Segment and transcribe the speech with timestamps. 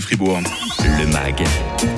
[0.00, 0.40] Fribourg.
[0.80, 1.44] Le MAG,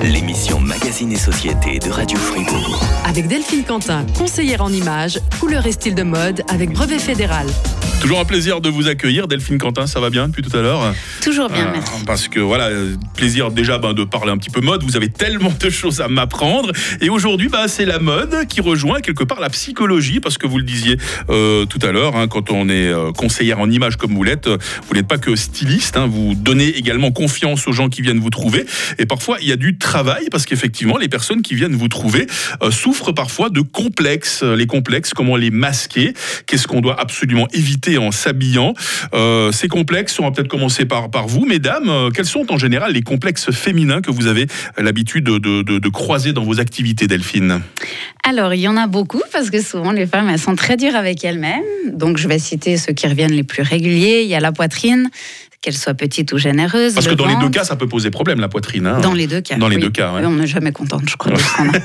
[0.03, 2.81] l'émission Magazine et Société de Radio Fribourg.
[3.05, 7.47] Avec Delphine Quentin, conseillère en images, couleur et style de mode avec brevet fédéral.
[8.01, 10.91] Toujours un plaisir de vous accueillir, Delphine Quentin, ça va bien depuis tout à l'heure?
[11.21, 12.03] Toujours bien, Euh, merci.
[12.03, 15.09] Parce que voilà, euh, plaisir déjà ben, de parler un petit peu mode, vous avez
[15.09, 16.71] tellement de choses à m'apprendre.
[16.99, 20.57] Et aujourd'hui, bah, c'est la mode qui rejoint quelque part la psychologie, parce que vous
[20.57, 20.97] le disiez
[21.29, 24.47] euh, tout à l'heure, hein, quand on est euh, conseillère en images comme vous l'êtes,
[24.47, 24.57] euh,
[24.87, 28.31] vous n'êtes pas que styliste, hein, vous donnez également confiance aux gens qui viennent vous
[28.31, 28.65] trouver.
[28.97, 32.25] Et parfois, il y a du travail, parce qu'effectivement, les personnes qui viennent vous trouver
[32.63, 34.41] euh, souffrent parfois de complexes.
[34.41, 36.13] Les complexes, comment les masquer?
[36.47, 37.90] Qu'est-ce qu'on doit absolument éviter?
[37.97, 38.73] En s'habillant
[39.13, 41.89] Euh, Ces complexes, on va peut-être commencer par, par vous, mesdames.
[41.89, 45.79] Euh, Quels sont en général les complexes féminins que vous avez l'habitude de, de- de-
[45.79, 47.61] de croiser dans vos activités, Delphine?
[48.27, 50.95] Alors, il y en a beaucoup parce que souvent les femmes, elles sont très dures
[50.95, 51.61] avec elles-mêmes.
[51.93, 54.21] Donc, je vais citer ceux qui reviennent les plus réguliers.
[54.23, 55.09] Il y a la poitrine,
[55.61, 56.93] qu'elle soit petite ou généreuse.
[56.93, 58.87] Parce que le dans les deux cas, ça peut poser problème, la poitrine.
[58.87, 58.99] hein.
[58.99, 59.57] Dans les deux cas.
[59.57, 59.81] Dans les oui.
[59.83, 60.21] deux cas, ouais.
[60.25, 61.31] On n'est jamais contente, je crois.
[61.33, 61.79] de ce qu'on a.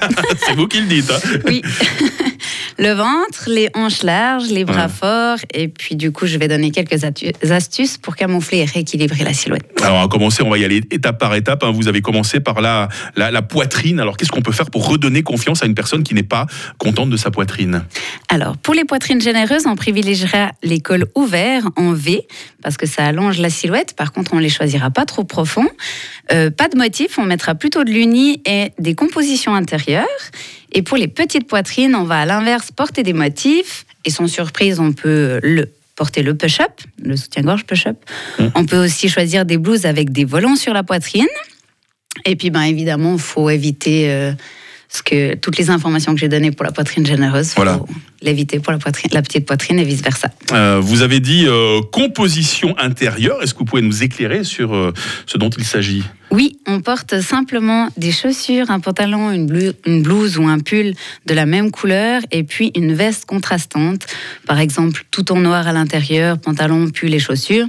[0.47, 1.11] C'est vous qui le dites.
[1.11, 1.39] hein.
[1.47, 1.63] oui.
[2.79, 4.93] le ventre, les hanches larges, les bras Ouais.
[4.93, 5.39] forts.
[5.55, 7.05] Et puis, du coup, je vais donner quelques
[7.51, 9.65] astuces pour camoufler et rééquilibrer la silhouette.
[9.83, 11.63] Alors, va commencer, on va y aller étape par étape.
[11.65, 11.71] hein.
[11.71, 14.01] Vous avez commencé par la, la, la poitrine.
[14.01, 16.47] Alors, qu'est-ce qu'on peut faire pour redonner confiance à une personne qui n'est pas
[16.79, 17.85] contente de sa poitrine?
[18.29, 22.27] Alors, pour les poitrines généreuses, on privilégiera les cols ouverts en V
[22.63, 23.95] parce que ça allonge la silhouette.
[23.97, 25.69] Par contre, on les choisira pas trop profonds.
[26.33, 30.05] Euh, pas de motif, on mettra plutôt de l'uni et des compositions intérieures.
[30.77, 33.87] Et pour les petites poitrines, on va à l'inverse porter des motifs.
[34.05, 36.71] Et sans surprise, on peut le porter le push-up,
[37.03, 37.97] le soutien-gorge push-up.
[38.39, 38.45] Mmh.
[38.55, 41.27] On peut aussi choisir des blouses avec des volants sur la poitrine.
[42.27, 44.33] Et puis, ben, évidemment, il faut éviter euh,
[44.89, 47.49] ce que, toutes les informations que j'ai données pour la poitrine généreuse.
[47.51, 47.81] faut Voilà.
[48.23, 50.31] L'éviter pour la, poitrine, la petite poitrine et vice-versa.
[50.53, 53.43] Euh, Vous avez dit euh, composition intérieure.
[53.43, 54.93] Est-ce que vous pouvez nous éclairer sur euh,
[55.27, 56.03] ce dont il s'agit?
[56.31, 60.95] Oui, on porte simplement des chaussures, un pantalon, une, blu- une blouse ou un pull
[61.27, 64.07] de la même couleur et puis une veste contrastante.
[64.47, 67.67] Par exemple, tout en noir à l'intérieur, pantalon, pull et chaussures.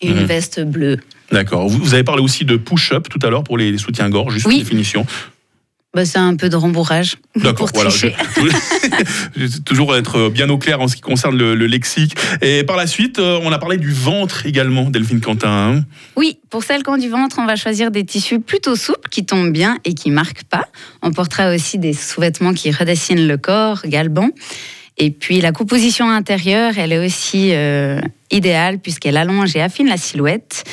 [0.00, 0.24] Et une Mhm.
[0.26, 0.98] veste bleue.
[1.32, 1.68] D'accord.
[1.68, 4.46] Vous, vous avez parlé aussi de push-up tout à l'heure pour les, les soutiens-gorge, juste
[4.46, 4.54] Oui.
[4.56, 5.06] une définition.
[5.94, 7.90] Bah, c'est un peu de rembourrage D'accord, pour voilà.
[7.90, 8.08] je-
[9.36, 12.14] je- toujours être bien au clair en ce qui concerne le, le lexique.
[12.42, 15.48] Et par la suite, euh, on a parlé du ventre également, Delphine Quentin.
[15.76, 15.84] hein.
[16.16, 19.24] Oui, pour celles qui ont du ventre, on va choisir des tissus plutôt souples qui
[19.24, 20.66] tombent bien et qui marquent pas.
[21.02, 24.30] On portera aussi des sous-vêtements qui redessinent le corps, galbans.
[24.96, 28.00] Et puis la composition intérieure, elle est aussi euh,
[28.30, 30.64] idéale puisqu'elle allonge et affine la silhouette.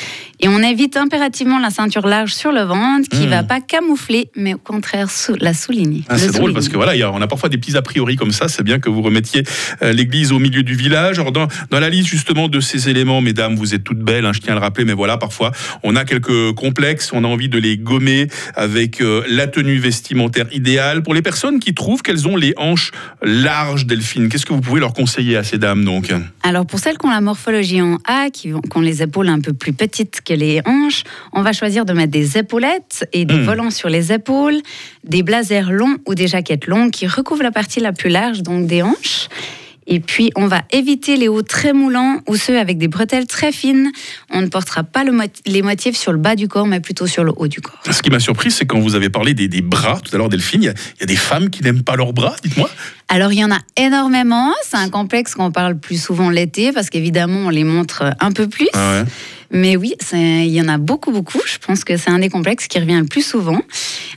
[0.44, 3.30] Et on évite impérativement la ceinture large sur le ventre qui Mmh.
[3.30, 6.04] va pas camoufler, mais au contraire sou- la souligner.
[6.10, 8.16] Ah, c'est drôle parce que voilà, y a- on a parfois des petits a priori
[8.16, 8.48] comme ça.
[8.48, 9.44] C'est bien que vous remettiez
[9.84, 11.20] euh, l'église au milieu du village.
[11.20, 14.32] Alors dans, dans la liste justement de ces éléments, mesdames, vous êtes toutes belles, hein,
[14.34, 15.52] je tiens à le rappeler, mais voilà, parfois
[15.84, 20.48] on a quelques complexes, on a envie de les gommer avec euh, la tenue vestimentaire
[20.52, 21.04] idéale.
[21.04, 22.90] Pour les personnes qui trouvent qu'elles ont les hanches
[23.22, 26.12] larges, Delphine, qu'est-ce que vous pouvez leur conseiller à ces dames donc?
[26.42, 29.54] Alors pour celles qui ont la morphologie en A, qui ont, les épaules un peu
[29.54, 31.04] plus petites que les hanches,
[31.34, 33.46] on va choisir de mettre des épaulettes et des Hmm.
[33.46, 34.62] volants sur les épaules,
[35.04, 38.68] des blazers longs ou des jaquettes longues qui recouvrent la partie la plus large, donc
[38.68, 39.30] des hanches.
[39.88, 43.52] Et puis, on va éviter les hauts très moulants ou ceux avec des bretelles très
[43.52, 43.92] fines.
[44.30, 45.12] On ne portera pas le
[45.46, 47.82] les motifs sur le bas du corps, mais plutôt sur le haut du corps.
[47.90, 50.30] Ce qui m'a surpris, c'est quand vous avez parlé des, des bras tout à l'heure,
[50.30, 50.64] Delphine.
[50.64, 52.70] Il y, a, il y a des femmes qui n'aiment pas leurs bras, dites-moi.
[53.08, 54.54] Alors, il y en a énormément.
[54.64, 58.48] C'est un complexe qu'on parle plus souvent l'été parce qu'évidemment, on les montre un peu
[58.48, 58.70] plus.
[58.74, 59.06] Ah ouais.
[59.52, 61.40] Mais oui, il y en a beaucoup, beaucoup.
[61.46, 63.62] Je pense que c'est un des complexes qui revient le plus souvent.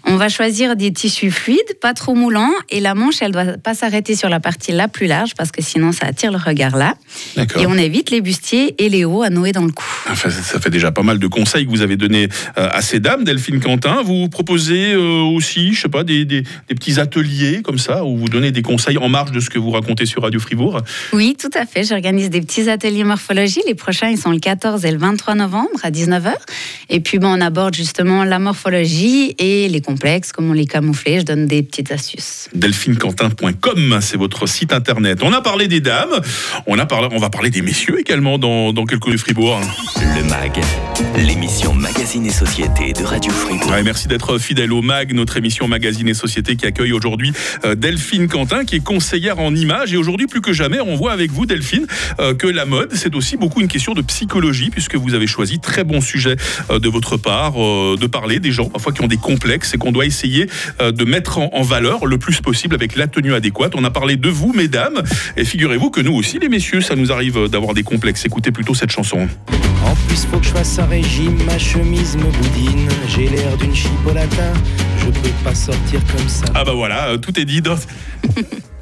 [0.05, 3.75] On va choisir des tissus fluides, pas trop moulants, et la manche, elle doit pas
[3.75, 6.95] s'arrêter sur la partie la plus large parce que sinon, ça attire le regard là.
[7.37, 9.85] Et on évite les bustiers et les hauts à nouer dans le cou.
[10.11, 12.29] Enfin, ça- fait déjà pas mal de conseils que vous avez donnés
[12.59, 14.03] euh, à ces dames, Delphine Quentin.
[14.03, 18.17] Vous proposez euh, aussi, je sais pas, des, des- des petits ateliers comme ça, où
[18.17, 20.81] vous donnez des conseils en marge de ce que vous racontez sur Radio Fribourg?
[21.13, 21.83] Oui, tout à fait.
[21.85, 23.61] J'organise des petits ateliers morphologie.
[23.67, 26.33] Les prochains, ils sont le 14 et le 23 novembre à 19h.
[26.91, 31.21] Et puis, bon, on aborde justement la morphologie et les complexes, comment les camoufler.
[31.21, 32.49] Je donne des petites astuces.
[32.55, 35.21] delphinequentin.com, c'est votre site internet.
[35.23, 36.21] On a parlé des dames,
[36.67, 39.61] on, a parlé, on va parler des messieurs également dans, dans quelques de Fribourg.
[39.97, 40.61] Le MAG,
[41.17, 43.71] l'émission Magazine et Société de Radio Fribourg.
[43.71, 47.33] Ouais, merci d'être fidèle au MAG, notre émission Magazine et Société qui accueille aujourd'hui
[47.65, 49.93] euh, Delphine Quentin, qui est conseillère en images.
[49.93, 51.87] Et aujourd'hui, plus que jamais, on voit avec vous, Delphine,
[52.19, 55.27] euh, que la mode, c'est aussi beaucoup une question de psychologie, puisque vous vous avez
[55.29, 55.61] choisi.
[55.61, 56.37] Très bon sujet
[56.71, 59.79] euh, de votre part, euh, de parler des gens parfois qui ont des complexes et
[59.79, 60.49] qu'on doit essayer
[60.81, 63.75] euh, de mettre en, valeur le plus possible avec la tenue adéquate.
[63.77, 65.03] On a parlé de vous, mesdames,
[65.37, 68.27] et figurez-vous que nous aussi, les messieurs, ça nous arrive d'avoir des complexes.
[68.27, 69.29] Écoutez plutôt cette chanson.
[69.85, 72.89] En plus, faut que je fasse un régime, ma chemise me boudine.
[73.09, 76.47] J'ai l'air d'une je peux pas sortir comme ça.
[76.55, 77.77] Ah bah voilà, tout est dit dans...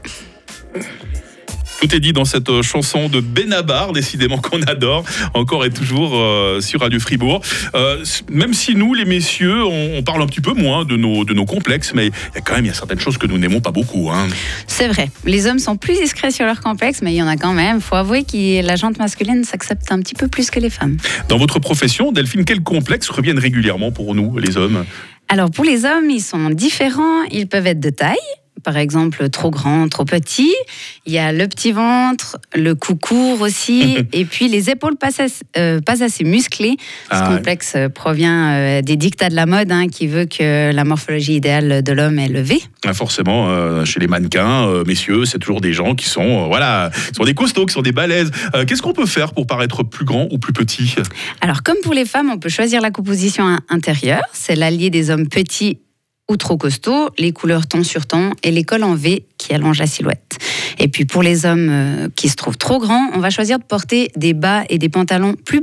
[1.83, 6.13] Tout est dit dans cette euh, chanson de Benabar, décidément qu'on adore, encore et toujours
[6.15, 7.41] euh, sur Radio Fribourg.
[7.75, 11.25] Euh, même si nous, les messieurs, on, on parle un petit peu moins de nos,
[11.25, 13.27] de nos complexes, mais il y a quand même il y a certaines choses que
[13.27, 14.11] nous n'aimons pas beaucoup.
[14.13, 14.29] Hein.
[14.69, 15.11] C'est vrai.
[15.25, 17.81] Les hommes sont plus discrets sur leurs complexes, mais il y en a quand même.
[17.81, 20.99] Faut avouer que la jante masculine s'accepte un petit peu plus que les femmes.
[21.29, 24.85] Dans votre profession, Delphine, quels complexes reviennent régulièrement pour nous, les hommes?
[25.29, 27.25] Alors pour les hommes, ils sont différents.
[27.33, 28.19] Ils peuvent être de taille.
[28.65, 30.55] Par exemple, trop grand, trop petit.
[31.05, 35.09] Il y a le petit ventre, le cou court aussi, et puis les épaules pas,
[35.21, 36.77] assez- euh, pas assez musclées.
[37.11, 40.71] Ce Ah complexe euh, provient euh, des dictats de la mode, hein, qui veut que
[40.73, 42.61] la morphologie idéale de l'homme est levée.
[42.85, 47.15] Ah, Forcément, euh, chez les mannequins, messieurs, c'est toujours des gens qui sont, voilà, qui
[47.17, 48.31] sont des costauds, qui sont des balèzes.
[48.69, 50.95] Qu'est-ce qu'on peut faire pour paraître plus grand ou plus petit?
[51.41, 54.23] Alors, comme pour les femmes, on peut choisir la composition in- intérieure.
[54.33, 55.79] C'est l'allié des hommes petits
[56.31, 59.81] ou trop costauds, les couleurs ton sur ton et les cols en V qui allongent
[59.81, 60.39] la silhouette.
[60.79, 63.65] Et puis pour les hommes euh, qui se trouvent trop grands, on va choisir de
[63.65, 65.63] porter des bas et des pantalons plus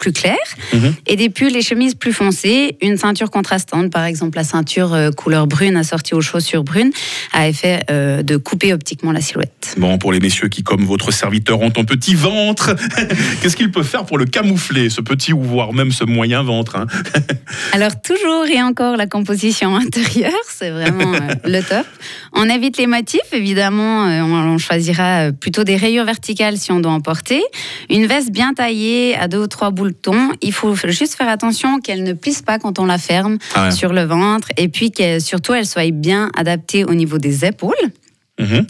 [0.00, 0.36] plus clairs
[0.72, 0.94] Mhm.
[1.06, 5.10] et des pulls et chemises plus foncées, une ceinture contrastante, par exemple la ceinture euh,
[5.12, 6.90] couleur brune assortie aux chaussures brunes,
[7.32, 9.74] à effet euh, de couper optiquement la silhouette.
[9.76, 12.74] Bon, pour les messieurs qui, comme votre serviteur, ont un petit ventre,
[13.42, 16.76] qu'est-ce qu'ils peuvent faire pour le camoufler, ce petit ou voire même ce moyen ventre
[16.76, 16.86] hein?
[17.72, 21.86] Alors toujours et encore la composition intérieure, c'est vraiment euh, le top.
[22.32, 26.92] On évite les motifs, évidemment, on, on choisira plutôt des rayures verticales si on doit
[26.92, 27.42] en porter.
[27.90, 29.70] Une veste bien taillée à deux ou trois
[30.40, 33.70] il faut juste faire attention qu'elle ne plisse pas quand on la ferme Ah ouais.
[33.70, 37.74] sur le ventre et puis que surtout elle soit bien adaptée au niveau des épaules.
[38.40, 38.66] Mhm.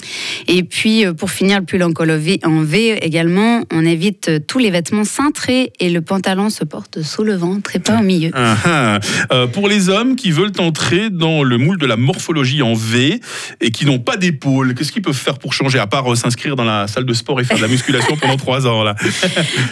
[0.49, 4.29] Et puis, euh, pour finir, le pull en col V- en V également, on évite
[4.29, 7.99] euh, tous les vêtements cintrés et le pantalon se porte sous le ventre et pas
[8.01, 8.31] au milieu.
[8.35, 9.01] Ah, ah.
[9.33, 13.21] Euh, pour les hommes qui veulent entrer dans le moule de la morphologie en V
[13.61, 16.57] et qui n'ont pas d'épaule, qu'est-ce qu'ils peuvent faire pour changer, à part euh, s'inscrire
[16.57, 18.95] dans la salle de sport et faire de la musculation pendant trois ans là?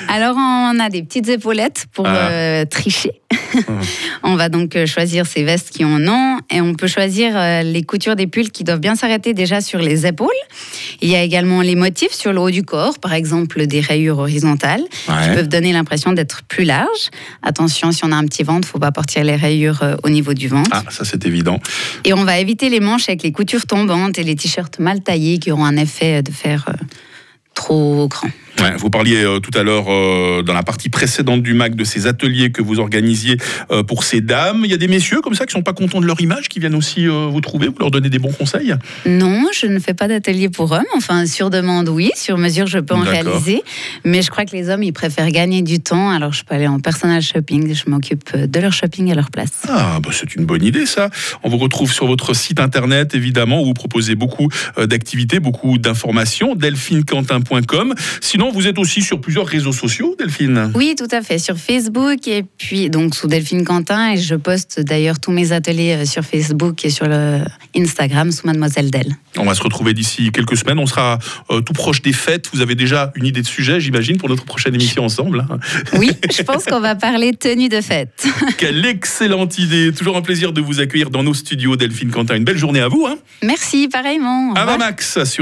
[0.09, 2.31] Alors, on a des petites épaulettes pour Ah.
[2.31, 3.11] euh, tricher.
[4.23, 7.63] On va donc euh, choisir ces vestes qui en ont et on peut choisir euh,
[7.63, 10.29] les coutures des pulls qui doivent bien s'arrêter déjà sur les épaules.
[11.01, 14.19] Il y a également les motifs sur le haut du corps, par exemple des rayures
[14.19, 17.11] horizontales qui peuvent donner l'impression d'être plus larges.
[17.43, 20.35] Attention, si on a un petit ventre, faut pas porter les rayures euh, au niveau
[20.35, 20.71] du ventre.
[20.73, 21.61] Ah, ça c'est évident.
[22.05, 25.39] Et on va éviter les manches avec les coutures tombantes et les t-shirts mal taillés
[25.39, 26.67] qui auront un effet de faire
[27.55, 28.29] trop grand.
[28.61, 31.85] Ouais, vous parliez euh, tout à l'heure euh, dans la partie précédente du MAC de
[31.85, 33.37] ces ateliers que vous organisiez
[33.71, 34.63] euh, pour ces dames.
[34.65, 36.59] Il y a des messieurs comme ça qui sont pas contents de leur image, qui
[36.59, 38.75] viennent aussi vous trouver, vous leur donnez des bons conseils?
[39.07, 40.83] Non, je ne fais pas d'atelier pour hommes.
[40.97, 42.11] Enfin, sur demande, oui.
[42.17, 43.63] Sur mesure, je peux en réaliser.
[44.05, 46.11] Mais je crois que les hommes, ils préfèrent gagner du temps.
[46.11, 47.75] Alors, je peux aller en personal shopping.
[47.75, 49.53] Je m'occupe de leur shopping à leur place.
[49.69, 51.11] Ah, bah c'est une bonne idée ça.
[51.43, 56.55] On vous retrouve sur votre site internet évidemment où vous proposez beaucoup d'activités, beaucoup d'informations,
[56.55, 57.95] delphinequentin.com.
[58.21, 60.73] Sinon, vous êtes aussi sur plusieurs réseaux sociaux, Delphine.
[60.75, 61.39] Oui, tout à fait.
[61.39, 64.13] Sur Facebook et puis donc sous Delphine Quentin.
[64.13, 67.41] Et je poste d'ailleurs tous mes ateliers euh, sur Facebook et sur le
[67.77, 69.15] Instagram sous Mademoiselle Del.
[69.37, 70.79] On va se retrouver d'ici quelques semaines.
[70.79, 71.19] On sera
[71.51, 72.49] euh, tout proche des fêtes.
[72.53, 75.47] Vous avez déjà une idée de sujet, j'imagine, pour notre prochaine émission ensemble.
[75.51, 75.59] hein.
[75.95, 78.27] Oui, je pense qu'on va parler tenue de fête.
[78.59, 79.93] Quelle excellente idée.
[79.93, 82.37] Toujours un plaisir de vous accueillir dans nos studios, Delphine Quentin.
[82.37, 83.07] Une belle journée à vous.
[83.07, 83.17] Hein.
[83.43, 84.51] Merci, pareillement.
[84.51, 84.69] Revoir.
[84.69, 85.29] Avamax sur